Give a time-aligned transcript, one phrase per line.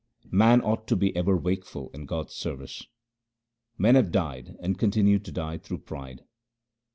[0.31, 2.87] Man ought to be ever wakeful in God's service:—
[3.77, 6.23] Men have died and continue to die through pride.